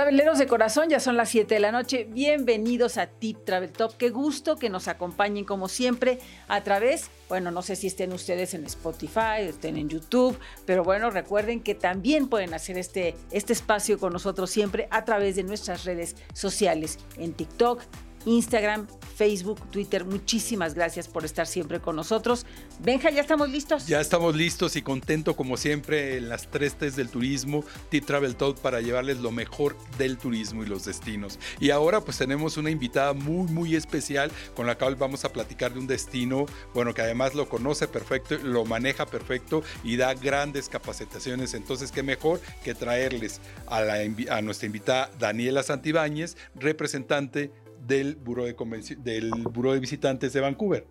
[0.00, 2.08] Traveleros de corazón, ya son las 7 de la noche.
[2.08, 3.98] Bienvenidos a Tip Travel Top.
[3.98, 8.54] Qué gusto que nos acompañen como siempre a través, bueno, no sé si estén ustedes
[8.54, 13.98] en Spotify, estén en YouTube, pero bueno, recuerden que también pueden hacer este, este espacio
[13.98, 17.82] con nosotros siempre a través de nuestras redes sociales en TikTok,
[18.26, 20.04] Instagram, Facebook, Twitter.
[20.04, 22.46] Muchísimas gracias por estar siempre con nosotros.
[22.80, 23.86] Benja, ¿ya estamos listos?
[23.86, 28.36] Ya estamos listos y contento como siempre en las tres T's del turismo, Tip Travel
[28.36, 31.38] Talk para llevarles lo mejor del turismo y los destinos.
[31.58, 35.72] Y ahora pues tenemos una invitada muy muy especial con la cual vamos a platicar
[35.72, 40.68] de un destino, bueno, que además lo conoce perfecto, lo maneja perfecto y da grandes
[40.68, 41.54] capacitaciones.
[41.54, 47.50] Entonces, qué mejor que traerles a, la, nuestra invitada Daniela Santibáñez, representante
[47.86, 48.54] del Buró de,
[48.98, 50.86] del Buró de Visitantes de Vancouver.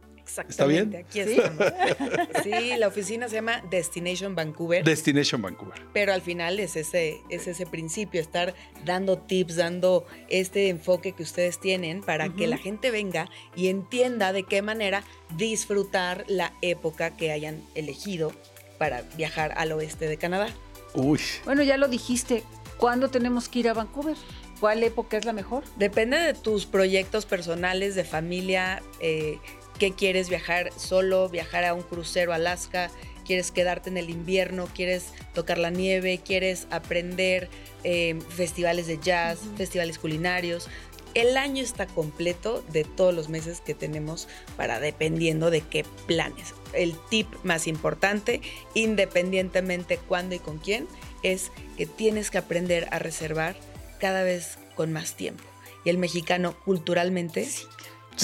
[0.47, 0.95] ¿Está bien?
[0.95, 1.65] Aquí estamos.
[2.43, 4.83] Sí, la oficina se llama Destination Vancouver.
[4.83, 5.81] Destination Vancouver.
[5.93, 8.53] Pero al final es ese, es ese principio, estar
[8.85, 14.31] dando tips, dando este enfoque que ustedes tienen para que la gente venga y entienda
[14.31, 15.03] de qué manera
[15.35, 18.31] disfrutar la época que hayan elegido
[18.77, 20.49] para viajar al oeste de Canadá.
[20.93, 21.19] Uy.
[21.45, 22.43] Bueno, ya lo dijiste.
[22.77, 24.15] ¿Cuándo tenemos que ir a Vancouver?
[24.59, 25.63] ¿Cuál época es la mejor?
[25.77, 29.37] Depende de tus proyectos personales, de familia, eh,
[29.77, 32.91] qué quieres viajar solo, viajar a un crucero a Alaska,
[33.25, 37.47] quieres quedarte en el invierno, quieres tocar la nieve, quieres aprender
[37.83, 40.67] eh, festivales de jazz, festivales culinarios.
[41.13, 46.53] El año está completo de todos los meses que tenemos para dependiendo de qué planes.
[46.73, 48.41] El tip más importante,
[48.73, 50.87] independientemente cuándo y con quién,
[51.23, 53.55] es que tienes que aprender a reservar
[53.99, 55.43] cada vez con más tiempo.
[55.85, 57.47] Y el mexicano culturalmente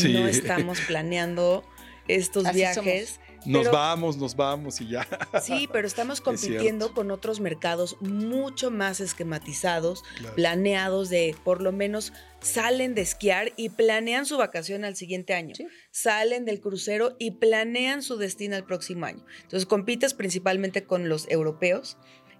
[0.04, 1.64] no estamos planeando
[2.08, 3.20] estos viajes.
[3.46, 5.08] Nos vamos, nos vamos y ya.
[5.42, 10.04] Sí, pero estamos compitiendo con otros mercados mucho más esquematizados,
[10.36, 15.54] planeados de por lo menos salen de esquiar y planean su vacación al siguiente año.
[15.92, 19.24] Salen del crucero y planean su destino al próximo año.
[19.44, 21.98] Entonces compites principalmente con los europeos,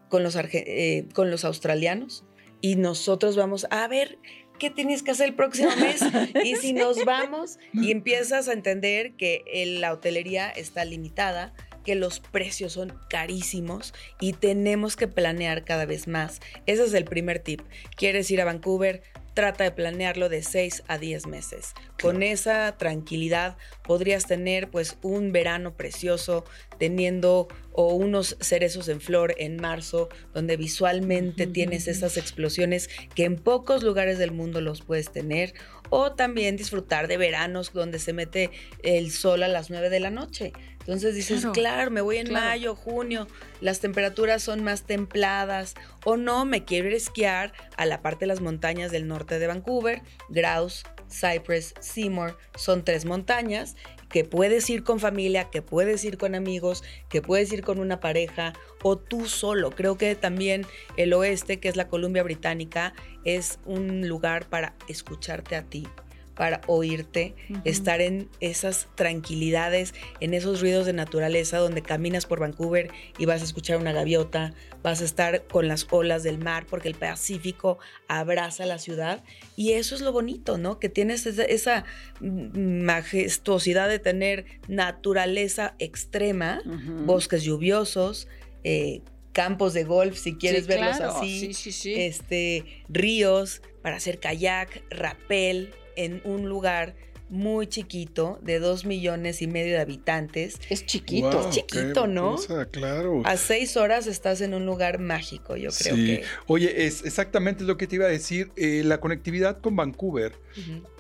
[0.10, 2.26] con los, eh, con los australianos,
[2.62, 4.18] y nosotros vamos a ver
[4.60, 6.02] qué tienes que hacer el próximo mes.
[6.44, 9.44] y si nos vamos y empiezas a entender que
[9.80, 16.08] la hotelería está limitada, que los precios son carísimos y tenemos que planear cada vez
[16.08, 16.42] más.
[16.66, 17.62] Ese es el primer tip.
[17.96, 19.04] ¿Quieres ir a Vancouver?
[19.36, 21.74] Trata de planearlo de 6 a 10 meses.
[22.02, 26.46] Con esa tranquilidad podrías tener pues un verano precioso
[26.80, 33.36] teniendo o unos cerezos en flor en marzo, donde visualmente tienes esas explosiones que en
[33.36, 35.54] pocos lugares del mundo los puedes tener,
[35.90, 38.50] o también disfrutar de veranos donde se mete
[38.82, 40.54] el sol a las 9 de la noche.
[40.86, 43.28] Entonces dices, claro, me voy en mayo, junio,
[43.60, 45.74] las temperaturas son más templadas,
[46.04, 49.40] o no, me quiero ir a esquiar a la parte de las montañas del norte
[49.40, 53.76] de Vancouver, Grouse, Cypress, Seymour, son tres montañas
[54.10, 58.00] que puedes ir con familia, que puedes ir con amigos, que puedes ir con una
[58.00, 58.54] pareja
[58.84, 59.72] o tú solo.
[59.72, 60.66] Creo que también
[60.98, 62.94] el oeste, que es la Columbia Británica,
[63.24, 65.88] es un lugar para escucharte a ti,
[66.36, 72.92] para oírte, estar en esas tranquilidades, en esos ruidos de naturaleza donde caminas por Vancouver
[73.18, 74.54] y vas a escuchar una gaviota,
[74.84, 79.24] vas a estar con las olas del mar porque el Pacífico abraza la ciudad.
[79.56, 80.80] Y eso es lo bonito, ¿no?
[80.80, 81.86] Que tienes esa,
[82.22, 86.62] majestuosidad de tener naturaleza extrema,
[87.06, 88.28] bosques lluviosos,
[88.64, 89.02] eh,
[89.32, 91.52] campos de golf, si quieres verlos así,
[91.98, 96.96] este, ríos para hacer kayak, rapel, en un lugar
[97.30, 100.60] muy chiquito, de dos millones y medio de habitantes.
[100.70, 101.50] Es chiquito.
[101.50, 102.38] es chiquito, ¿no?
[102.72, 103.22] claro.
[103.26, 106.22] A seis horas estás en un lugar mágico, yo creo sí.
[106.48, 108.52] Oye, es exactamente lo que te iba a decir.
[108.56, 110.34] Eh, la conectividad con Vancouver.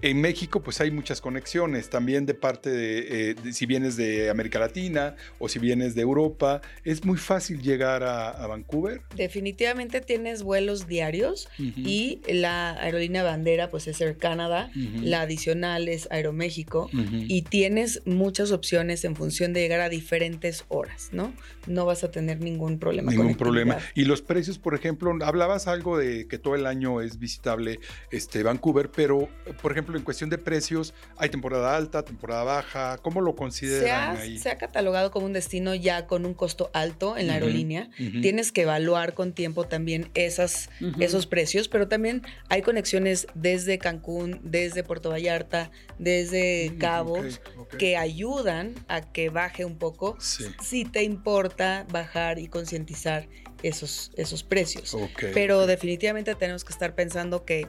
[0.02, 4.60] En México, pues hay muchas conexiones, también de parte de, eh, si vienes de América
[4.60, 9.02] Latina o si vienes de Europa, es muy fácil llegar a, Vancouver.
[9.16, 16.08] Definitivamente tienes vuelos diarios y la aerolínea bandera, pues es Air Canada, la adicional es
[16.16, 21.34] Aeroméxico y tienes muchas opciones en función de llegar a diferentes horas, ¿no?
[21.68, 23.12] No vas a tener ningún problema.
[23.12, 23.78] Ningún problema.
[23.94, 27.80] Y los precios, por ejemplo, hablabas algo de que todo el año es visitable
[28.12, 29.30] este, Vancouver, pero,
[29.62, 32.98] por ejemplo, en cuestión de precios, ¿hay temporada alta, temporada baja?
[33.02, 34.38] ¿Cómo lo consideran se ahí?
[34.38, 37.90] Se ha catalogado como un destino ya con un costo alto en la aerolínea.
[38.22, 40.70] Tienes que evaluar con tiempo también esas,
[41.00, 45.72] esos precios, pero también hay conexiones desde Cancún, desde Puerto Vallarta,
[46.06, 47.42] desde mm, cabos
[47.80, 50.16] que ayudan a que baje un poco.
[50.20, 53.28] Si te importa bajar y concientizar
[53.64, 54.96] esos, esos precios.
[55.34, 57.68] Pero definitivamente tenemos que estar pensando que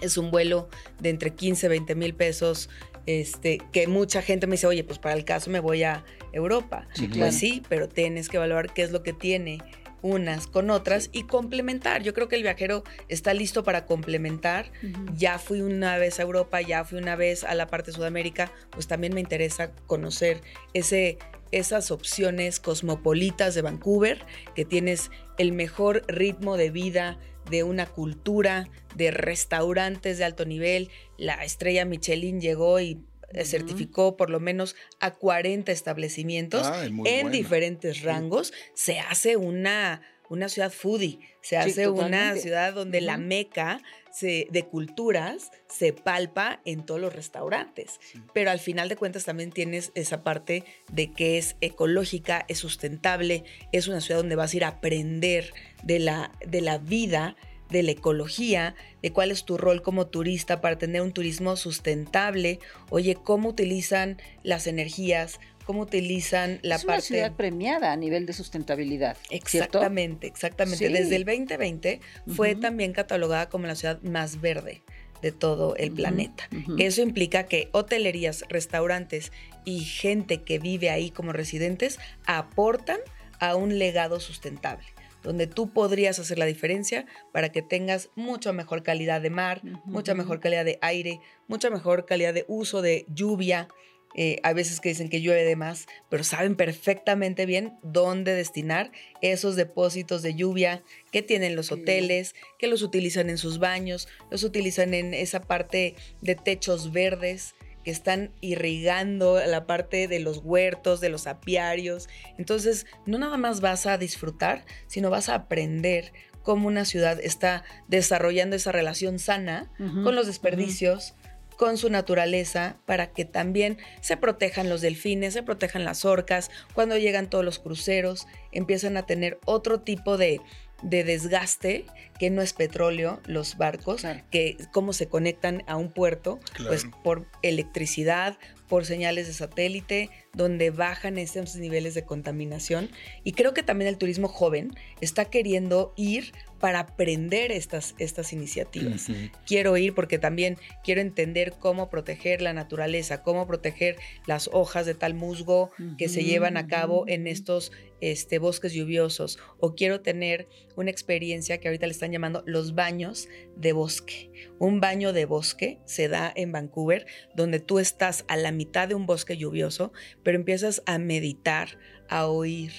[0.00, 0.68] es un vuelo
[1.00, 2.70] de entre 15, 20 mil pesos,
[3.06, 6.86] este, que mucha gente me dice, oye, pues para el caso me voy a Europa.
[7.16, 9.58] Pues sí, pero tienes que evaluar qué es lo que tiene
[10.02, 12.02] unas con otras y complementar.
[12.02, 14.70] Yo creo que el viajero está listo para complementar.
[15.14, 18.52] Ya fui una vez a Europa, ya fui una vez a la parte de Sudamérica,
[18.70, 20.40] pues también me interesa conocer
[20.74, 21.18] ese,
[21.50, 24.24] esas opciones cosmopolitas de Vancouver,
[24.54, 27.18] que tienes el mejor ritmo de vida
[27.50, 30.90] de una cultura, de restaurantes de alto nivel.
[31.16, 33.00] La estrella Michelin llegó y
[33.32, 36.66] eh, certificó por lo menos a 40 establecimientos
[37.04, 38.52] en diferentes rangos.
[38.74, 43.80] Se hace una, una ciudad foodie, se hace una ciudad donde la meca
[44.20, 48.00] de culturas se palpa en todos los restaurantes.
[48.32, 53.44] Pero al final de cuentas también tienes esa parte de que es ecológica, es sustentable,
[53.72, 55.52] es una ciudad donde vas a ir a aprender
[55.82, 57.36] de la, de la vida
[57.70, 62.60] de la ecología, de cuál es tu rol como turista para tener un turismo sustentable,
[62.90, 66.92] oye, cómo utilizan las energías, cómo utilizan la es parte...
[66.92, 69.16] una ciudad premiada a nivel de sustentabilidad.
[69.30, 70.88] Exactamente, exactamente.
[70.88, 74.82] Desde el 2020 fue también catalogada como la ciudad más verde
[75.20, 76.48] de todo el planeta.
[76.78, 79.32] Eso implica que hotelerías, restaurantes
[79.64, 83.00] y gente que vive ahí como residentes aportan
[83.40, 84.86] a un legado sustentable
[85.22, 90.14] donde tú podrías hacer la diferencia para que tengas mucha mejor calidad de mar, mucha
[90.14, 93.68] mejor calidad de aire, mucha mejor calidad de uso de lluvia.
[94.14, 98.90] Eh, hay veces que dicen que llueve de más, pero saben perfectamente bien dónde destinar
[99.20, 100.82] esos depósitos de lluvia
[101.12, 105.94] que tienen los hoteles, que los utilizan en sus baños, los utilizan en esa parte
[106.22, 107.54] de techos verdes
[107.88, 112.06] que están irrigando la parte de los huertos, de los apiarios.
[112.36, 116.12] Entonces, no nada más vas a disfrutar, sino vas a aprender
[116.42, 121.14] cómo una ciudad está desarrollando esa relación sana con los desperdicios,
[121.56, 126.98] con su naturaleza, para que también se protejan los delfines, se protejan las orcas, cuando
[126.98, 130.42] llegan todos los cruceros, empiezan a tener otro tipo de
[130.82, 131.86] de desgaste,
[132.18, 137.26] que no es petróleo, los barcos, que cómo se conectan a un puerto, pues por
[137.42, 138.38] electricidad,
[138.68, 142.90] por señales de satélite, donde bajan esos niveles de contaminación.
[143.24, 149.08] Y creo que también el turismo joven está queriendo ir para aprender estas, estas iniciativas.
[149.46, 153.96] Quiero ir porque también quiero entender cómo proteger la naturaleza, cómo proteger
[154.26, 157.70] las hojas de tal musgo que se llevan a cabo en estos
[158.00, 159.38] este, bosques lluviosos.
[159.58, 164.30] O quiero tener una experiencia que ahorita le están llamando los baños de bosque.
[164.58, 168.94] Un baño de bosque se da en Vancouver, donde tú estás a la mitad de
[168.94, 169.92] un bosque lluvioso,
[170.28, 171.78] pero empiezas a meditar,
[172.10, 172.72] a oír,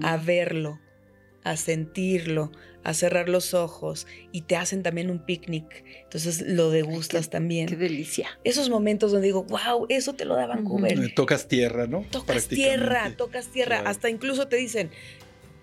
[0.00, 0.80] a verlo,
[1.44, 2.50] a sentirlo,
[2.82, 5.84] a cerrar los ojos y te hacen también un picnic.
[6.04, 7.68] Entonces lo degustas también.
[7.68, 8.40] Qué delicia.
[8.42, 11.12] Esos momentos donde digo, wow, eso te lo da Vancouver.
[11.14, 12.06] Tocas tierra, ¿no?
[12.10, 13.82] Tocas tierra, tocas tierra.
[13.84, 14.88] Hasta incluso te dicen,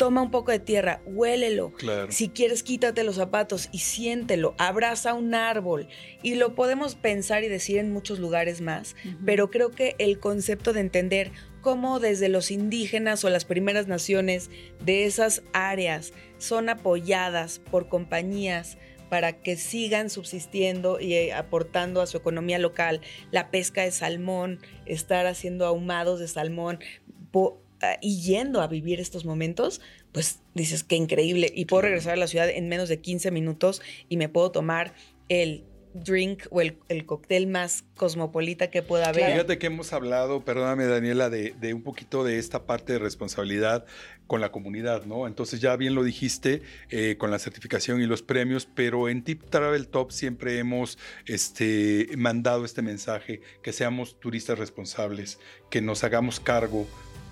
[0.04, 1.72] toma un poco de tierra, huélelo.
[2.10, 5.88] Si quieres, quítate los zapatos y siéntelo, abraza un árbol.
[6.22, 10.74] Y lo podemos pensar y decir en muchos lugares más, pero creo que el concepto
[10.74, 14.50] de entender cómo desde los indígenas o las primeras naciones
[14.84, 18.78] de esas áreas son apoyadas por compañías
[19.08, 23.00] para que sigan subsistiendo y eh, aportando a su economía local,
[23.32, 26.80] la pesca de salmón, estar haciendo ahumados de salmón
[28.02, 31.52] y yendo a vivir estos momentos, pues dices que increíble.
[31.54, 34.94] Y puedo regresar a la ciudad en menos de 15 minutos y me puedo tomar
[35.30, 39.32] el drink o el, cóctel más cosmopolita que pueda haber.
[39.32, 43.86] Fíjate que hemos hablado, perdóname Daniela, de, de, un poquito de esta parte de responsabilidad
[44.28, 45.28] con la comunidad, ¿no?
[45.28, 49.50] Entonces ya bien lo dijiste eh, con la certificación y los premios, pero en Tip
[49.50, 56.40] Travel Top siempre hemos este, mandado este mensaje, que seamos turistas responsables, que nos hagamos
[56.40, 56.88] cargo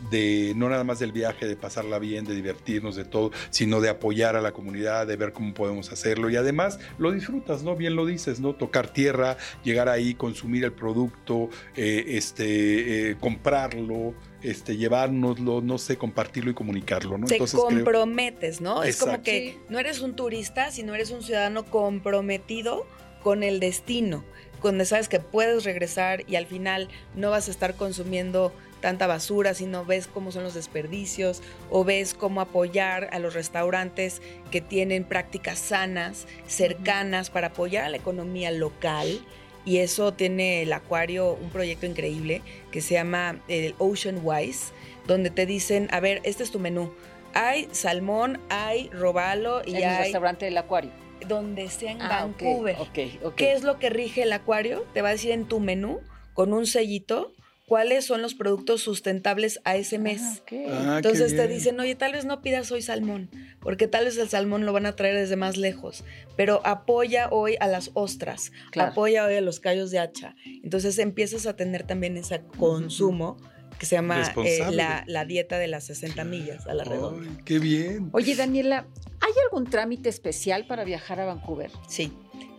[0.10, 3.90] de no nada más del viaje, de pasarla bien, de divertirnos, de todo, sino de
[3.90, 7.76] apoyar a la comunidad, de ver cómo podemos hacerlo y además lo disfrutas, ¿no?
[7.76, 8.56] Bien lo dices, ¿no?
[8.56, 15.98] Tocar tierra, llegar ahí, consumir el producto, eh, este, eh, comprarlo, este, llevárnoslo, no sé,
[15.98, 17.28] compartirlo y comunicarlo, ¿no?
[17.28, 18.84] Te comprometes, ¿no?
[18.84, 22.86] Es como que no eres un turista, sino eres un ciudadano comprometido
[23.22, 24.24] con el destino,
[24.64, 28.52] donde sabes que puedes regresar y al final no vas a estar consumiendo
[28.82, 34.22] tanta basura, sino ves cómo son los desperdicios o ves cómo apoyar a los restaurantes
[34.52, 39.22] que tienen prácticas sanas, cercanas para apoyar a la economía local.
[39.64, 44.74] Y eso tiene el acuario un proyecto increíble que se llama el Ocean Wise,
[45.08, 46.92] donde te dicen, a ver, este es tu menú
[47.34, 49.84] Hay salmón, hay robalo y en hay...
[49.84, 50.92] el restaurante del acuario.
[51.28, 52.76] Donde sea en Ah, Vancouver.
[52.80, 53.36] ok, ok.
[53.36, 54.86] ¿Qué es lo que rige el acuario?
[54.94, 56.02] Te va a decir en tu menú,
[56.34, 57.32] con un sellito,
[57.72, 60.22] cuáles son los productos sustentables a ese mes.
[60.22, 60.52] Ah, ok.
[60.68, 63.30] Ah, Entonces te dicen, oye, tal vez no pidas hoy salmón,
[63.62, 66.04] porque tal vez el salmón lo van a traer desde más lejos,
[66.36, 68.92] pero apoya hoy a las ostras, Claro.
[68.92, 70.36] apoya hoy a los callos de hacha.
[70.64, 73.38] Entonces empiezas a tener también ese consumo
[73.80, 77.26] que se llama eh, la, la dieta de las 60 millas a la redonda.
[77.26, 78.10] Ay, qué bien.
[78.12, 78.86] Oye, Daniela,
[79.22, 81.72] ¿hay algún trámite especial para viajar a Vancouver?
[81.88, 82.12] Sí.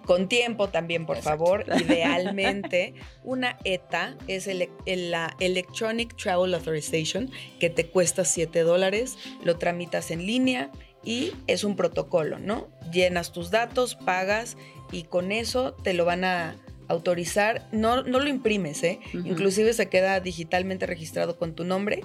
[0.04, 1.44] Con tiempo también, por Exacto.
[1.44, 1.64] favor.
[1.80, 2.94] Idealmente,
[3.24, 7.30] una ETA es el, el- la Electronic Travel Authorization,
[7.60, 10.70] que te cuesta 7 dólares, lo tramitas en línea
[11.04, 12.68] y es un protocolo, ¿no?
[12.92, 14.56] Llenas tus datos, pagas
[14.92, 16.56] y con eso te lo van a
[16.88, 17.66] autorizar.
[17.72, 19.00] No, no lo imprimes, ¿eh?
[19.12, 22.02] Inclusive se queda digitalmente registrado con tu nombre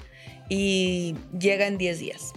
[0.50, 2.34] y llega en 10 días.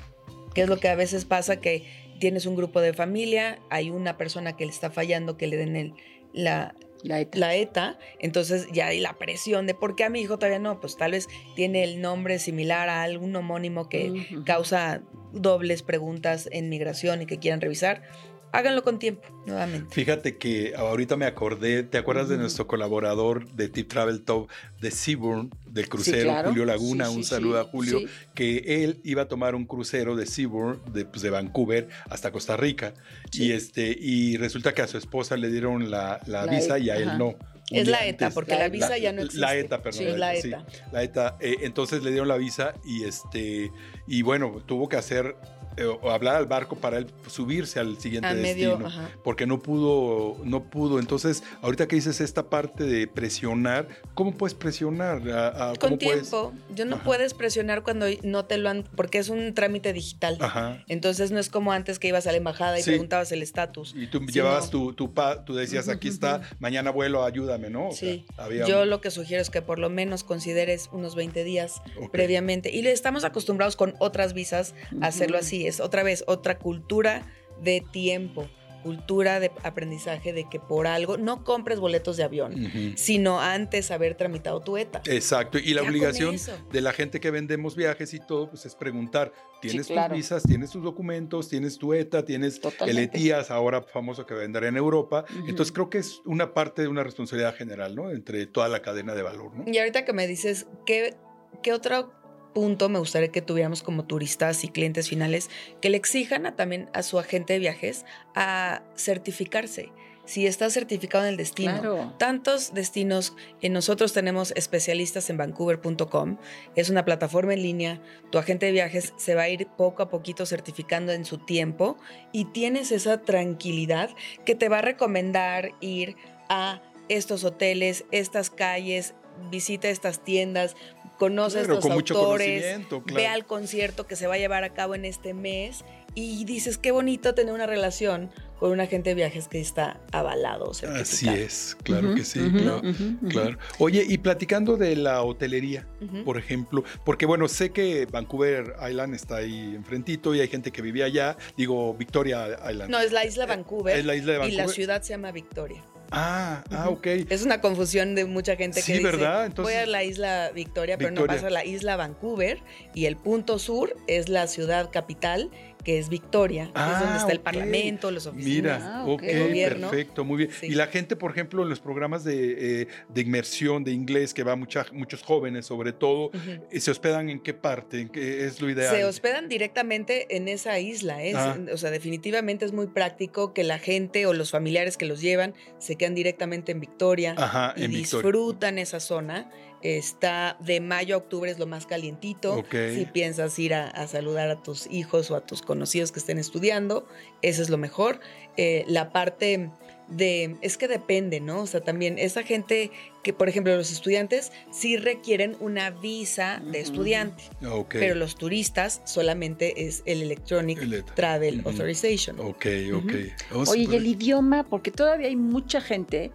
[0.54, 1.84] Que es lo que a veces pasa que
[2.20, 5.74] tienes un grupo de familia, hay una persona que le está fallando que le den
[5.74, 5.94] el,
[6.32, 7.38] la, La ETA.
[7.38, 10.80] la ETA, entonces ya hay la presión de por qué a mi hijo todavía no,
[10.80, 16.68] pues tal vez tiene el nombre similar a algún homónimo que causa dobles preguntas en
[16.68, 18.02] migración y que quieran revisar.
[18.52, 19.94] Háganlo con tiempo, nuevamente.
[19.94, 22.42] Fíjate que ahorita me acordé, ¿te acuerdas de Ujú.
[22.42, 24.48] nuestro colaborador de Tip Travel Top
[24.80, 26.48] de Seabourn, del crucero, claro.
[26.50, 27.06] Julio Laguna?
[27.06, 28.00] Sí, un saludo a Julio,
[28.34, 32.56] que él iba a tomar un crucero de Seabourn, de, pues, de Vancouver hasta Costa
[32.56, 32.94] Rica.
[33.32, 36.90] Y, este, y resulta que a su esposa le dieron la, la La visa y
[36.90, 37.18] a él ajá.
[37.18, 37.34] no.
[37.70, 38.34] Es la ETA, antes.
[38.34, 39.40] porque La la, visa ya no existe.
[39.40, 40.00] La ETA, perdón.
[40.00, 40.66] Sí, es la sí, ETA.
[40.90, 41.36] la ETA.
[41.40, 43.70] Eh, entonces le dieron la visa y este
[44.08, 45.36] y bueno, tuvo que hacer
[45.76, 48.78] eh, o hablar al barco para él subirse al siguiente destino
[49.24, 50.98] porque no pudo no pudo.
[50.98, 55.22] Entonces, ahorita que dices esta parte de presionar, ¿cómo puedes presionar?
[55.30, 56.52] ¿A- a- Con puedes- tiempo.
[56.74, 57.04] Yo no Ajá.
[57.04, 60.36] puedes presionar cuando no te lo han, porque es un trámite digital.
[60.40, 60.82] Ajá.
[60.88, 62.90] Entonces no es como antes que ibas a la embajada y Sí.
[62.90, 63.94] preguntabas el estatus.
[63.96, 64.70] Y tú llevabas no.
[64.70, 67.88] tu, tu pa- tú decías, aquí está, mañana vuelo, ayúdame, ¿no?
[67.88, 70.88] O sea, Sí, había yo un- lo que sugiero es que por lo menos consideres
[70.92, 71.80] unos 20 días
[72.12, 72.70] previamente.
[72.70, 75.46] Y le estamos acostumbrados con otras visas a hacerlo Ujú.
[75.66, 77.26] Es otra vez otra cultura
[77.62, 78.48] de tiempo,
[78.82, 82.54] cultura de aprendizaje de que por algo no compres boletos de avión,
[82.96, 85.02] sino antes haber tramitado tu ETA.
[85.06, 86.36] Exacto, y la obligación
[86.72, 90.14] de la gente que vendemos viajes y todo, pues es preguntar, ¿tienes claro.
[90.14, 92.98] tus visas, tienes tus documentos, tienes tu ETA, tienes el.
[92.98, 95.24] ETIAS, ahora famoso que vendrá en Europa?
[95.46, 98.10] Entonces creo que es una parte de una responsabilidad general, ¿no?
[98.10, 99.70] Entre toda la cadena de valor, ¿no?
[99.70, 101.16] Y ahorita que me dices, ¿qué,
[101.62, 102.12] qué otro
[102.52, 105.50] punto me gustaría que tuviéramos como turistas y clientes finales?
[105.80, 108.04] Que le exijan a, también a su agente de viajes
[108.34, 109.90] a certificarse.
[110.24, 111.80] Si está certificado en el destino.
[111.80, 112.14] Claro.
[112.18, 113.34] Tantos destinos,
[113.68, 116.36] nosotros tenemos especialistas en vancouver.com,
[116.76, 120.08] es una plataforma en línea, tu agente de viajes se va a ir poco a
[120.08, 121.96] poquito certificando en su tiempo
[122.30, 124.10] y tienes esa tranquilidad
[124.44, 126.14] que te va a recomendar ir
[126.48, 129.14] a estos hoteles, estas calles,
[129.50, 130.76] visita estas tiendas,
[131.20, 133.34] conoce a Claro, estos autores, conocimiento, ve claro.
[133.34, 135.84] al concierto que se va a llevar a cabo en este mes
[136.14, 140.72] y dices qué bonito tener una relación con un agente de viajes que está avalado.
[141.00, 142.82] Así es, claro que sí, claro,
[143.28, 143.58] claro.
[143.78, 145.86] Oye, y platicando de la hotelería,
[146.24, 150.80] por ejemplo, porque bueno, sé que Vancouver Island está ahí enfrentito y hay gente que
[150.82, 152.90] vivía allá, digo Victoria Island.
[152.90, 153.96] No, es la isla Vancouver.
[153.96, 154.74] es la isla de Y la Vancouver.
[154.74, 155.82] ciudad se llama Victoria.
[156.10, 157.06] Ah, ah, ok.
[157.28, 159.52] Es una confusión de mucha gente que dice, ¿verdad?
[159.56, 161.36] voy a la isla Victoria, pero no Victoria.
[161.36, 162.58] pasa a la isla Vancouver.
[162.94, 165.50] Y el punto sur es la ciudad capital,
[165.84, 168.80] que es Victoria, que es donde Ah, está el parlamento, los oficinas.
[168.80, 169.20] Mira, Ah, ok, ok.
[169.22, 169.90] de gobierno.
[169.90, 170.50] perfecto, muy bien.
[170.58, 170.66] Sí.
[170.66, 174.42] Y la gente, por ejemplo, en los programas de, eh, de inmersión de inglés, que
[174.42, 176.30] va mucha, muchos jóvenes sobre todo,
[176.70, 178.00] eh, ¿se hospedan en qué parte?
[178.00, 178.94] ¿En qué es lo ideal?
[178.94, 181.24] Se hospedan directamente en esa isla.
[181.24, 181.32] ¿eh?
[181.34, 181.56] Ah.
[181.72, 185.54] O sea, definitivamente es muy práctico que la gente o los familiares que los llevan
[185.78, 188.22] se quedan directamente en Victoria Ajá, y en Victoria.
[188.28, 189.50] disfrutan esa zona.
[189.82, 192.64] Está de mayo a octubre es lo más calientito.
[192.70, 196.38] Si piensas ir a, a saludar a tus hijos o a tus conocidos que estén
[196.38, 197.06] estudiando,
[197.42, 198.20] eso es lo mejor.
[198.56, 199.70] Eh, la parte
[200.08, 201.62] de, es que depende, ¿no?
[201.62, 202.90] O sea, también esa gente
[203.22, 207.44] que, por ejemplo, los estudiantes sí requieren una visa de estudiante.
[207.66, 207.94] Ok.
[207.98, 211.04] Pero los turistas solamente es el Electronic El.
[211.04, 211.62] Travel.
[211.64, 212.38] Authorization.
[212.40, 213.12] Ok, ok.
[213.52, 216.32] Oh, Oye, y el idioma, porque todavía hay mucha gente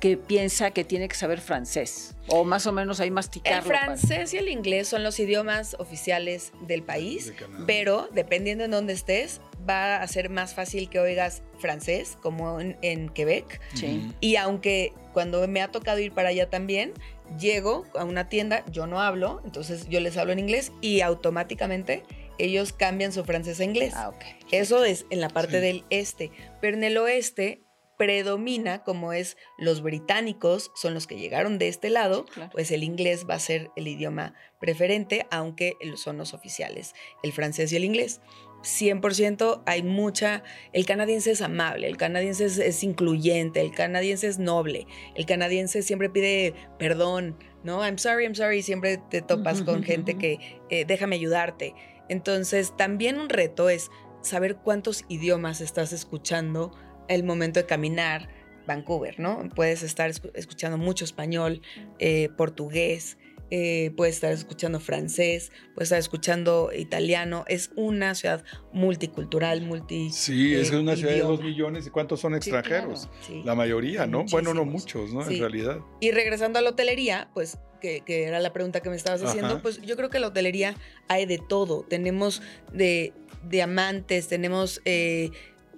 [0.00, 3.66] que piensa que tiene que saber francés o más o menos ahí El masticarlo.
[3.68, 7.34] para- francés y el inglés son los idiomas oficiales del país, De
[7.66, 12.76] pero dependiendo en dónde estés, va a ser más fácil que oigas francés, como en,
[12.82, 13.60] en Quebec.
[13.74, 14.12] Sí.
[14.20, 16.92] Y aunque cuando me ha tocado ir para allá también,
[17.38, 22.02] llego a una tienda, yo no hablo, entonces yo les hablo en inglés y automáticamente
[22.38, 23.94] ellos cambian su francés a inglés.
[23.96, 24.12] Ah,
[24.50, 26.30] Eso es en la parte del este.
[26.60, 27.62] Pero en el oeste
[27.96, 33.26] predomina, como es los británicos, son los que llegaron de este lado, pues el inglés
[33.28, 38.20] va a ser el idioma preferente, aunque son los oficiales, el francés y el inglés.
[38.62, 44.86] 100% hay mucha, el canadiense es amable, el canadiense es, incluyente, el canadiense es noble,
[45.14, 47.84] el canadiense siempre pide perdón, ¿no?
[47.84, 51.74] I'm sorry, I'm sorry, siempre te topas con gente que eh, déjame ayudarte.
[52.08, 56.72] Entonces, también un reto es saber cuántos idiomas estás escuchando
[57.08, 58.28] el momento de caminar
[58.66, 59.48] Vancouver, ¿no?
[59.54, 61.62] Puedes estar escuchando mucho español,
[61.98, 63.16] eh, portugués,
[63.50, 67.44] eh, puedes estar escuchando francés, puedes estar escuchando italiano.
[67.46, 70.10] Es una ciudad multicultural, multi.
[70.10, 71.86] Sí, es una eh, ciudad de dos millones.
[71.86, 73.08] ¿Y cuántos son extranjeros?
[73.44, 74.24] La mayoría, ¿no?
[74.24, 75.22] Bueno, no muchos, ¿no?
[75.22, 75.78] En realidad.
[76.00, 79.80] Y regresando a la hotelería, pues que, era la pregunta que me estabas haciendo, pues
[79.82, 80.74] yo creo que la hotelería
[81.06, 81.84] hay de todo.
[81.88, 83.12] Tenemos de
[83.48, 84.80] diamantes, tenemos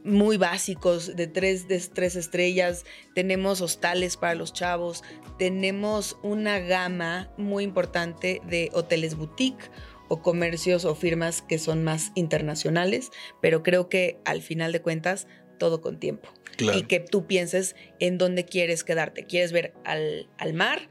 [0.05, 5.03] muy básicos de tres, de tres estrellas, tenemos hostales para los chavos,
[5.39, 9.71] tenemos una gama muy importante de hoteles boutique
[10.09, 15.27] o comercios o firmas que son más internacionales, pero creo que al final de cuentas
[15.59, 16.29] todo con tiempo.
[16.59, 19.25] Y que tú pienses en dónde quieres quedarte.
[19.25, 20.89] ¿Quieres ver al, al mar?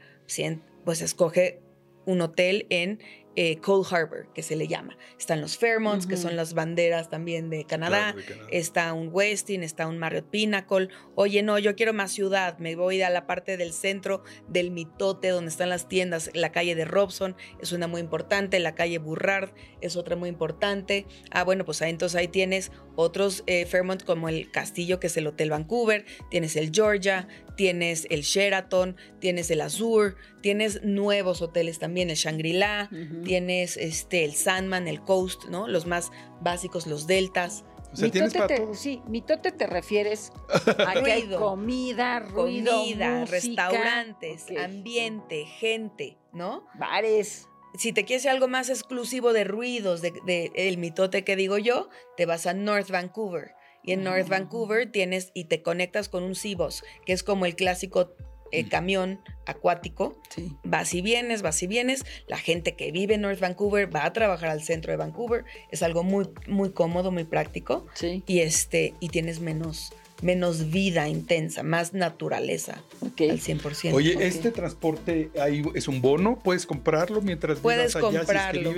[0.84, 1.60] Pues escoge
[2.06, 3.00] un hotel en
[3.40, 4.98] eh, Cold Harbor, que se le llama.
[5.16, 8.16] Están los Fairmonts, que son las banderas también de Canadá.
[8.50, 10.88] Está un Westin, está un Marriott Pinnacle.
[11.14, 12.58] Oye, no, yo quiero más ciudad.
[12.58, 16.32] Me voy a la parte del centro del mitote, donde están las tiendas.
[16.34, 18.58] La calle de Robson es una muy importante.
[18.58, 21.06] La calle Burrard es otra muy importante.
[21.30, 25.16] Ah, bueno, pues ahí entonces ahí tienes otros eh, Fairmont como el Castillo, que es
[25.16, 26.04] el Hotel Vancouver.
[26.30, 32.90] Tienes el Georgia, tienes el Sheraton, tienes el Azure, tienes nuevos hoteles también, el Shangri-La,
[33.24, 35.68] tienes este, el Sandman, el Coast, ¿no?
[35.68, 37.64] Los más básicos, los Deltas.
[37.92, 40.32] O sea, ¿tienes para te, Sí, mitote te refieres
[40.84, 46.66] a que hay comida, ruido, comida, restaurantes, ambiente, gente, ¿no?
[46.74, 47.46] Bares.
[47.76, 51.88] Si te quieres algo más exclusivo de ruidos, de, de, el mitote que digo yo,
[52.16, 53.54] te vas a North Vancouver.
[53.82, 57.54] Y en North Vancouver tienes y te conectas con un Cibos, que es como el
[57.54, 58.14] clásico
[58.50, 58.68] eh, mm.
[58.68, 60.16] camión acuático.
[60.62, 62.04] Vas y vienes, vas y vienes.
[62.26, 65.44] La gente que vive en North Vancouver va a trabajar al centro de Vancouver.
[65.70, 67.86] Es algo muy, muy cómodo, muy práctico.
[68.26, 73.94] Y, este, y tienes menos, menos vida intensa, más naturaleza al 100%.
[73.94, 76.38] Oye, ¿este transporte ahí es un bono?
[76.38, 78.72] ¿Puedes comprarlo mientras Puedes allá comprarlo.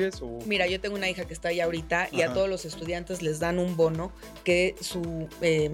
[0.46, 3.40] Mira, yo tengo una hija que está ahí ahorita y a todos los estudiantes les
[3.40, 4.12] dan un bono
[4.44, 5.70] que su eh,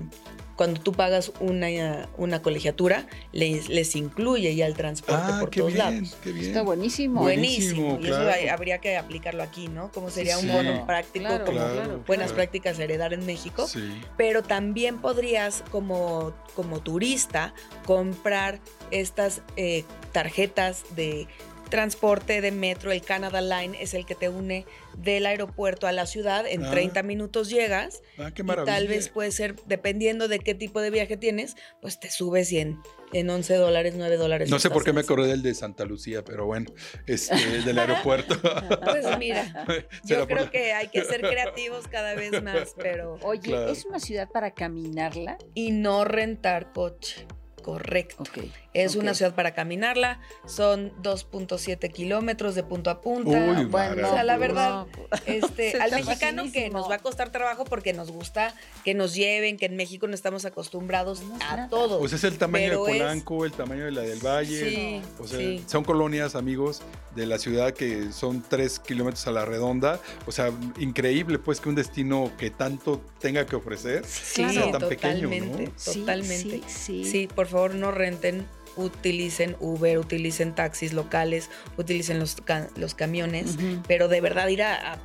[0.57, 5.75] cuando tú pagas una, una colegiatura, les, les incluye ya el transporte ah, por todos
[5.75, 6.17] lados.
[6.25, 7.21] Está buenísimo.
[7.21, 7.99] Buenísimo.
[8.01, 9.93] Y eso habría que aplicarlo aquí, ¿no?
[9.93, 13.69] Como sería un bono práctico, como buenas prácticas heredar en México.
[14.17, 17.53] Pero también podrías, como, como turista,
[17.85, 21.29] comprar estas eh, tarjetas de
[21.67, 26.07] transporte de metro, el Canada Line es el que te une del aeropuerto a la
[26.07, 26.47] ciudad.
[26.47, 27.03] En 30 ah.
[27.03, 28.03] minutos llegas.
[28.19, 28.73] Ah, qué maravilla.
[28.73, 32.51] Y tal vez puede ser, dependiendo de qué tipo de viaje tienes, pues te subes
[32.53, 32.81] y en,
[33.13, 34.51] en 11 dólares, 9 dólares.
[34.51, 36.73] No sé por qué me acordé del de Santa Lucía, pero bueno,
[37.07, 38.37] este, del aeropuerto.
[38.85, 39.67] pues mira,
[40.05, 43.19] yo creo que hay que ser creativos cada vez más, pero...
[43.23, 45.39] Oye, ¿es una ciudad para caminarla?
[45.55, 47.27] Y no rentar coche.
[47.67, 48.23] Correcto.
[48.75, 53.67] Es una ciudad para caminarla, son 2.7 kilómetros de punto a punta.
[53.69, 54.87] bueno, o sea, la verdad,
[55.27, 59.57] este, al mexicano que nos va a costar trabajo porque nos gusta que nos lleven,
[59.57, 61.99] que en México no estamos acostumbrados a todo.
[61.99, 64.71] Pues es el tamaño de Polanco, el tamaño de la del Valle.
[64.71, 66.83] Sí, o sea, son colonias, amigos,
[67.17, 69.99] de la ciudad que son 3 kilómetros a la redonda.
[70.27, 75.29] O sea, increíble pues que un destino que tanto tenga que ofrecer sea tan pequeño.
[75.29, 76.61] Totalmente, totalmente.
[76.69, 82.37] sí, por favor favor no renten, utilicen Uber, utilicen taxis locales, utilicen los,
[82.77, 83.57] los camiones,
[83.89, 84.99] pero de verdad ir a,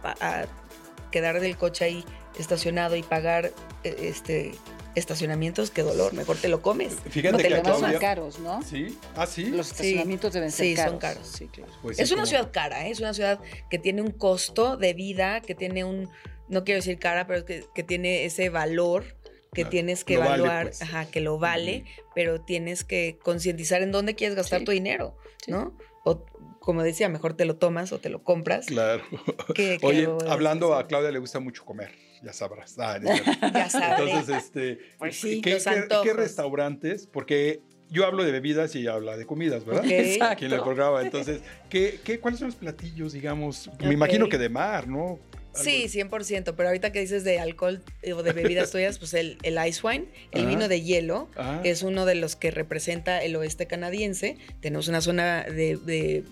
[1.12, 2.06] quedar del coche ahí
[2.40, 3.52] estacionado y pagar
[3.84, 4.52] e, este
[4.94, 6.96] estacionamientos, qué dolor, mejor te lo comes.
[7.10, 8.62] Fíjate que son caros, ¿no?
[8.62, 9.46] Sí, ah, sí.
[9.46, 10.92] Los estacionamientos deben ser sí, caros.
[10.92, 11.28] son caros.
[11.28, 11.72] Sí, claro.
[11.82, 12.92] Pues es una ciudad cara, ¿eh?
[12.92, 16.10] es una ciudad que tiene un costo de vida, que tiene un,
[16.50, 19.21] no quiero decir cara, pero que, que tiene ese valor
[19.54, 20.82] que tienes que evaluar, pues.
[20.82, 21.84] ajá, que lo vale,
[22.16, 25.78] pero tienes que concientizar en dónde quieres gastar tu dinero, ¿no?
[26.06, 26.26] O
[26.60, 28.68] como decía, mejor te lo tomas o te lo compras.
[28.68, 29.04] Claro.
[29.82, 31.92] Oye, hablando a Claudia le gusta mucho comer,
[32.24, 32.78] ya sabrás.
[32.80, 33.00] Ah,
[33.54, 34.04] ya sabré.
[34.06, 35.58] Entonces, este, pues sí, ¿qué,
[36.04, 37.08] qué, restaurantes?
[37.08, 39.84] Porque yo hablo de bebidas y ella habla de comidas, ¿verdad?
[39.90, 40.40] Exacto.
[40.40, 41.02] Quien le programa.
[41.02, 43.70] Entonces, ¿qué, qué, cuáles son los platillos, digamos?
[43.80, 45.20] Me imagino que de mar, ¿no?
[45.54, 49.38] Sí, 100%, pero ahorita que dices de alcohol eh, o de bebidas tuyas, pues el,
[49.44, 51.30] el ice wine, el vino de hielo,
[51.64, 54.38] es uno de los que representa el oeste canadiense.
[54.62, 56.24] Tenemos una zona de,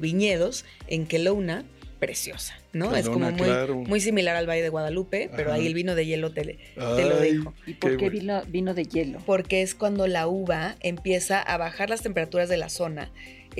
[0.00, 1.64] viñedos en Kelowna
[1.98, 2.94] preciosa, ¿no?
[2.94, 3.48] es como muy,
[3.88, 7.54] muy, similar al Valle de Guadalupe, pero ahí el vino de hielo te, lo dejo.
[7.66, 9.18] ¿Y por qué, vino, vino de hielo?
[9.26, 13.10] Porque es cuando la uva empieza a bajar las temperaturas de la zona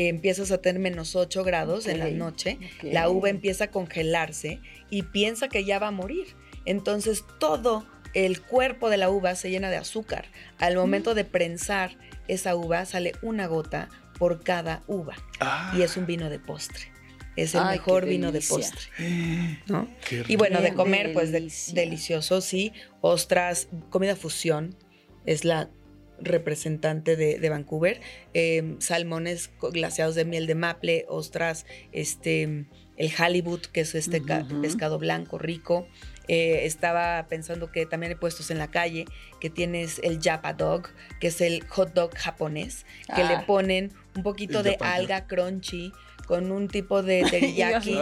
[0.07, 5.03] empiezas a tener menos 8 grados en la noche, la uva empieza a congelarse y
[5.03, 6.29] piensa que ya va a morir.
[6.65, 7.85] Entonces todo
[8.15, 10.27] el cuerpo de la uva se llena de azúcar.
[10.59, 11.97] Al momento de prensar
[12.29, 15.17] esa uva sale una gota por cada uva.
[15.77, 16.93] Y es un vino de postre.
[17.37, 18.83] Es el mejor vino de postre.
[20.29, 22.73] Y bueno, de comer, pues delicioso, sí.
[23.01, 24.77] Ostras, comida fusión.
[25.25, 25.71] Es la
[26.21, 28.01] representante de, Vancouver.
[28.35, 34.21] Em, salmones glaseados de miel de maple, ostras, este, el halibut, que es este
[34.61, 35.87] pescado blanco rico.
[36.29, 39.07] Eh, estaba pensando que también hay puestos en la calle
[39.41, 40.89] que tienes el Japa Dog,
[41.21, 42.85] que es el hot dog japonés,
[43.17, 43.45] que le ah.
[43.47, 45.93] ponen un poquito de alga crunchy
[46.29, 47.99] con un tipo de teriyaki.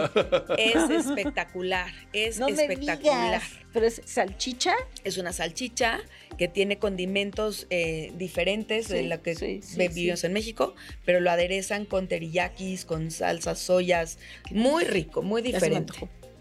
[0.57, 3.41] es espectacular, es espectacular.
[3.71, 4.75] ¿Pero es salchicha?
[5.05, 6.01] Es una salchicha
[6.37, 12.07] que tiene condimentos eh, diferentes de lo que vivimos en México, pero lo aderezan con
[12.07, 14.19] teriyakis, con salsas, soyas.
[14.51, 15.93] Muy rico, muy diferente.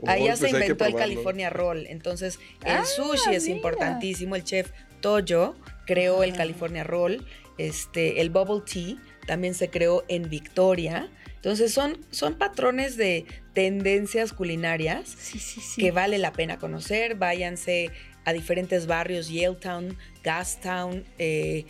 [0.07, 1.87] Ahí ya se inventó el California Roll.
[1.87, 4.35] Entonces, el ah, sushi es importantísimo.
[4.35, 4.71] El chef
[5.01, 5.55] Toyo
[5.87, 6.37] creó el ah.
[6.37, 7.25] California Roll.
[7.59, 8.97] Este, el bubble tea
[9.27, 11.09] también se creó en Victoria.
[11.37, 15.17] Entonces son, son patrones de tendencias culinarias
[15.77, 17.15] que vale la pena conocer.
[17.15, 17.91] Váyanse
[18.25, 21.65] a diferentes barrios, Yaletown, Gastown, eh,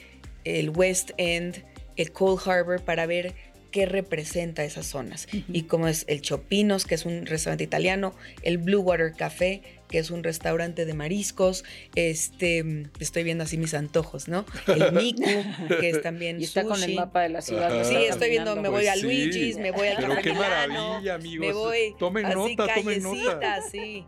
[0.44, 1.62] el West End,
[1.96, 3.34] el Cold Harbor, para ver
[3.70, 5.28] qué representa esas zonas.
[5.52, 9.98] Y como es el Chopinos, que es un restaurante italiano, el Blue Water Café, que
[9.98, 11.64] es un restaurante de mariscos.
[11.94, 14.44] Este, estoy viendo así mis antojos, ¿no?
[14.66, 15.44] El Miku,
[15.80, 17.84] que es también y está con el mapa de la ciudad.
[17.84, 21.46] Sí, estoy viendo, me voy a pues Luigi's, me voy al Pero qué maravilla, amigos.
[21.46, 23.62] Me voy tomen así, nota, tomen nota.
[23.70, 24.04] sí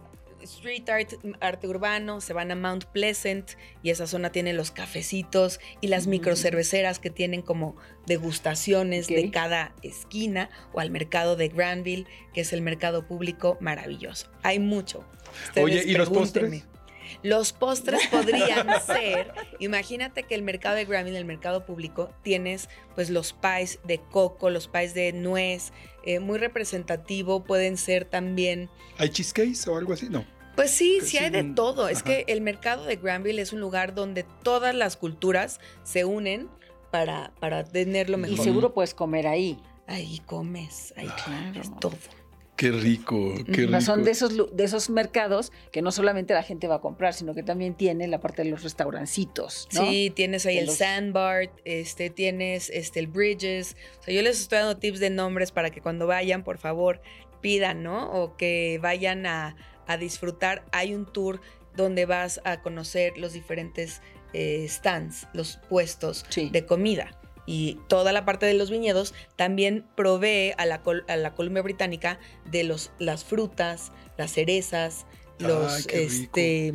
[0.49, 5.61] street art, arte urbano, se van a Mount Pleasant y esa zona tiene los cafecitos
[5.81, 12.07] y las microcerveceras que tienen como degustaciones de cada esquina o al mercado de Granville,
[12.33, 14.31] que es el mercado público maravilloso.
[14.43, 15.05] Hay mucho.
[15.57, 16.65] Oye, ¿y los postres?
[17.23, 23.11] Los postres podrían ser, imagínate que el mercado de Granville, el mercado público, tienes pues
[23.11, 25.73] los pies de coco, los pies de nuez,
[26.05, 28.69] eh, muy representativo, pueden ser también...
[28.99, 30.09] ¿Hay cheesecakes o algo así?
[30.09, 30.25] No.
[30.59, 31.89] Pues sí, sí hay de todo.
[31.89, 36.49] Es que el mercado de Granville es un lugar donde todas las culturas se unen
[36.91, 38.41] para, para tener lo mejor.
[38.41, 39.61] Y seguro puedes comer ahí.
[39.87, 41.61] Ahí comes, ahí claro.
[41.61, 41.95] es todo.
[42.57, 43.81] Qué rico, qué rico.
[43.81, 47.35] Son de esos, de esos mercados que no solamente la gente va a comprar, sino
[47.35, 49.69] que también tiene la parte de los restaurancitos.
[49.71, 53.77] Sí, tienes ahí el Sandbar, este, tienes este, el Bridges.
[54.01, 57.01] O sea, yo les estoy dando tips de nombres para que cuando vayan, por favor,
[57.41, 58.11] pidan, ¿no?
[58.11, 59.55] O que vayan a,
[59.89, 60.65] a disfrutar.
[60.71, 61.41] Hay un tour
[61.75, 64.01] donde vas a conocer los diferentes
[64.33, 67.19] eh, stands, los puestos de comida.
[67.47, 72.19] Y toda la parte de los viñedos también provee a la, a la Columbia Británica
[72.45, 75.07] de los, las frutas, las cerezas,
[75.39, 76.75] los, este,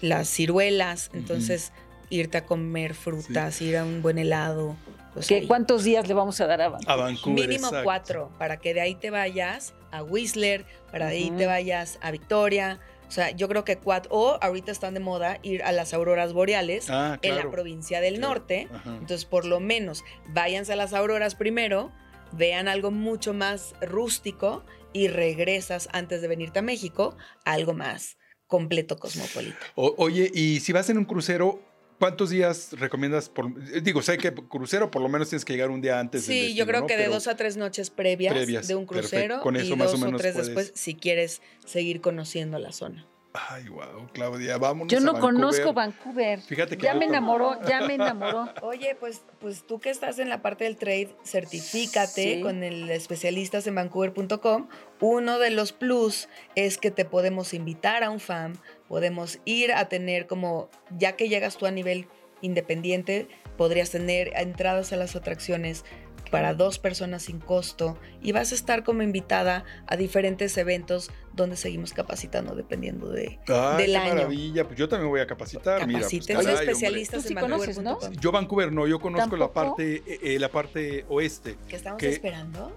[0.00, 1.10] las ciruelas.
[1.14, 1.72] Entonces,
[2.08, 4.74] irte a comer frutas, ir a un buen helado.
[5.14, 6.92] Pues ¿Cuántos días le vamos a dar a Vancouver?
[6.92, 11.30] A Vancouver Mínimo cuatro, para que de ahí te vayas a Whistler, para de ahí
[11.30, 12.80] te vayas a Victoria.
[13.08, 16.32] O sea, yo creo que cuatro, o ahorita están de moda ir a las auroras
[16.32, 18.68] boreales ah, en la provincia del norte.
[18.84, 21.90] Entonces, por lo menos, váyanse a las auroras primero,
[22.32, 28.96] vean algo mucho más rústico y regresas antes de venirte a México, algo más completo
[28.96, 29.58] cosmopolita.
[29.76, 31.62] oye, y si vas en un crucero,
[32.00, 33.28] ¿Cuántos días recomiendas?
[33.28, 36.24] Por, digo, sé que crucero por lo menos tienes que llegar un día antes.
[36.24, 39.74] Sí, yo creo que de dos a tres noches previas, de un crucero Con eso
[39.74, 43.06] y más dos o, menos o tres después si quieres seguir conociendo la zona.
[43.34, 44.90] Ay, wow, Claudia, vámonos.
[44.90, 46.40] Yo no conozco Vancouver.
[46.40, 48.48] Fíjate que ya me enamoró, ya me enamoró.
[48.62, 53.66] Oye, pues, pues tú que estás en la parte del trade, certifícate con el especialistas
[53.66, 54.68] en Vancouver.com.
[55.00, 58.54] Uno de los plus es que te podemos invitar a un FAM
[58.90, 62.08] podemos ir a tener como, ya que llegas tú a nivel
[62.40, 65.84] independiente, podrías tener entradas a las atracciones
[66.32, 71.54] para dos personas sin costo y vas a estar como invitada a diferentes eventos donde
[71.54, 75.86] seguimos capacitando dependiendo de Ay, del qué maravilla, pues yo también voy a capacitar.
[75.86, 77.80] Mira, pues, especialistas en Vancouver.
[77.82, 77.98] ¿no?
[78.20, 81.56] Yo Vancouver no, yo conozco la parte eh, eh, la parte oeste.
[81.68, 82.76] ¿Qué estamos esperando?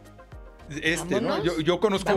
[0.69, 1.43] Este, ¿no?
[1.43, 2.11] Yo, conozco.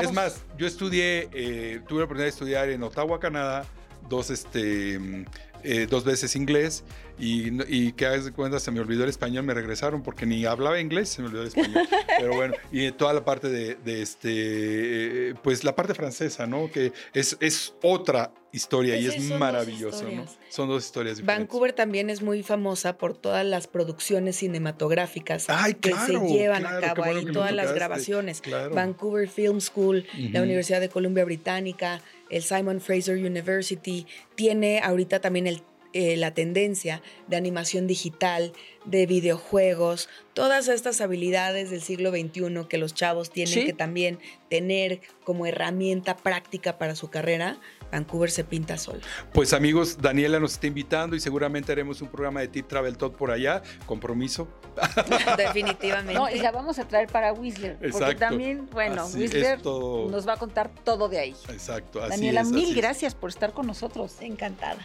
[0.00, 3.64] Es más, yo estudié, eh, tuve la oportunidad de estudiar en Ottawa, Canadá,
[4.08, 5.24] dos, este,
[5.64, 6.84] eh, dos veces inglés
[7.18, 10.44] y, y que hagas de cuenta se me olvidó el español, me regresaron porque ni
[10.44, 11.88] hablaba inglés, se me olvidó el español.
[12.18, 16.70] Pero bueno, y toda la parte de, este, pues la parte francesa, ¿no?
[16.70, 20.26] Que es, es otra historia y es maravilloso, ¿no?
[20.48, 21.48] Son dos historias diferentes.
[21.48, 25.46] Vancouver también es muy famosa por todas las producciones cinematográficas
[25.80, 28.42] que se llevan a cabo ahí, todas las grabaciones.
[28.72, 32.00] Vancouver Film School, la Universidad de Columbia Británica,
[32.34, 35.62] el Simon Fraser University, tiene ahorita también el
[35.96, 38.52] eh, la tendencia de animación digital,
[38.84, 44.18] de videojuegos, todas estas habilidades del siglo XXI que los chavos tienen que también
[44.50, 47.60] tener como herramienta práctica para su carrera,
[47.94, 49.00] Vancouver se pinta sol.
[49.32, 53.16] Pues amigos, Daniela nos está invitando y seguramente haremos un programa de Tip Travel Talk
[53.16, 53.62] por allá.
[53.86, 54.48] Compromiso.
[55.36, 56.14] Definitivamente.
[56.14, 57.78] No, y la vamos a traer para Whistler.
[57.92, 61.36] Porque también, bueno, Whistler nos va a contar todo de ahí.
[61.48, 62.00] Exacto.
[62.00, 64.16] Así Daniela, mil gracias por estar con nosotros.
[64.20, 64.78] Encantada.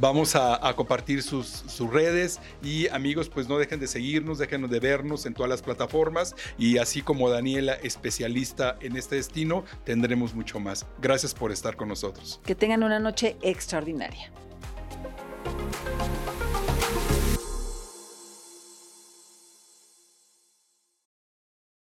[0.00, 5.26] Vamos a, compartir sus, redes y amigos, pues no dejen de seguirnos, dejen de vernos
[5.26, 10.86] en todas las plataformas y así como Daniela, especialista en este destino, tendremos mucho más.
[11.00, 12.40] Gracias por estar con nosotros.
[12.44, 14.30] Que tengan una noche extraordinaria.